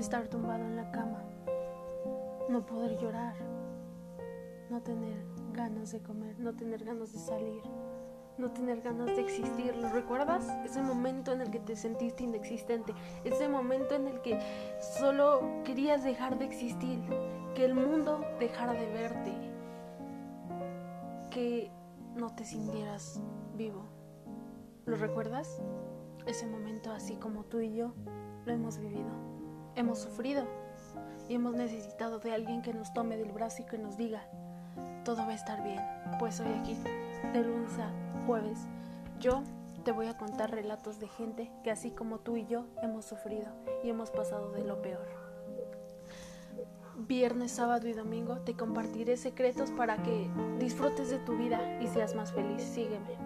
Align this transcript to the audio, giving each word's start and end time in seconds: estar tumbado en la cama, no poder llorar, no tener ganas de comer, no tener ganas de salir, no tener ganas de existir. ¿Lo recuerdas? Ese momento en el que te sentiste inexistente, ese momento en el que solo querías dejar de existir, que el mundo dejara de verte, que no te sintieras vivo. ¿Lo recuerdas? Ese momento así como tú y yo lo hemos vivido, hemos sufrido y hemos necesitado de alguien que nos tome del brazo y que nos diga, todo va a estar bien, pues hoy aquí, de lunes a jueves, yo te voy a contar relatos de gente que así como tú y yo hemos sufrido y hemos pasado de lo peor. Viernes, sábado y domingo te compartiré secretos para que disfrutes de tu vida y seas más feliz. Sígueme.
estar 0.00 0.28
tumbado 0.28 0.64
en 0.64 0.76
la 0.76 0.90
cama, 0.90 1.22
no 2.48 2.64
poder 2.64 2.96
llorar, 2.98 3.34
no 4.70 4.80
tener 4.82 5.22
ganas 5.52 5.92
de 5.92 6.00
comer, 6.00 6.38
no 6.40 6.54
tener 6.54 6.84
ganas 6.84 7.12
de 7.12 7.18
salir, 7.18 7.62
no 8.38 8.50
tener 8.50 8.80
ganas 8.80 9.08
de 9.08 9.20
existir. 9.20 9.76
¿Lo 9.76 9.90
recuerdas? 9.90 10.48
Ese 10.64 10.80
momento 10.80 11.32
en 11.32 11.42
el 11.42 11.50
que 11.50 11.60
te 11.60 11.76
sentiste 11.76 12.24
inexistente, 12.24 12.94
ese 13.24 13.48
momento 13.48 13.94
en 13.94 14.08
el 14.08 14.22
que 14.22 14.38
solo 14.98 15.42
querías 15.64 16.02
dejar 16.02 16.38
de 16.38 16.46
existir, 16.46 16.98
que 17.54 17.66
el 17.66 17.74
mundo 17.74 18.24
dejara 18.38 18.72
de 18.72 18.86
verte, 18.86 19.32
que 21.30 21.70
no 22.16 22.34
te 22.34 22.44
sintieras 22.44 23.20
vivo. 23.54 23.84
¿Lo 24.86 24.96
recuerdas? 24.96 25.60
Ese 26.26 26.46
momento 26.46 26.90
así 26.90 27.16
como 27.16 27.44
tú 27.44 27.60
y 27.60 27.74
yo 27.74 27.92
lo 28.46 28.52
hemos 28.52 28.78
vivido, 28.78 29.10
hemos 29.76 29.98
sufrido 29.98 30.44
y 31.28 31.34
hemos 31.34 31.54
necesitado 31.54 32.18
de 32.18 32.32
alguien 32.32 32.62
que 32.62 32.74
nos 32.74 32.92
tome 32.92 33.16
del 33.16 33.32
brazo 33.32 33.62
y 33.62 33.66
que 33.66 33.78
nos 33.78 33.96
diga, 33.96 34.22
todo 35.04 35.18
va 35.18 35.32
a 35.32 35.34
estar 35.34 35.62
bien, 35.62 35.80
pues 36.18 36.40
hoy 36.40 36.52
aquí, 36.60 36.76
de 37.32 37.42
lunes 37.42 37.78
a 37.78 37.90
jueves, 38.26 38.58
yo 39.18 39.42
te 39.84 39.92
voy 39.92 40.06
a 40.06 40.16
contar 40.16 40.50
relatos 40.50 40.98
de 41.00 41.08
gente 41.08 41.50
que 41.64 41.70
así 41.70 41.90
como 41.90 42.18
tú 42.18 42.36
y 42.36 42.46
yo 42.46 42.66
hemos 42.82 43.04
sufrido 43.04 43.48
y 43.82 43.90
hemos 43.90 44.10
pasado 44.10 44.50
de 44.52 44.64
lo 44.64 44.82
peor. 44.82 45.06
Viernes, 46.96 47.52
sábado 47.52 47.88
y 47.88 47.94
domingo 47.94 48.40
te 48.40 48.54
compartiré 48.54 49.16
secretos 49.16 49.70
para 49.70 50.02
que 50.02 50.28
disfrutes 50.58 51.10
de 51.10 51.18
tu 51.20 51.36
vida 51.36 51.80
y 51.80 51.86
seas 51.86 52.14
más 52.14 52.32
feliz. 52.32 52.62
Sígueme. 52.62 53.16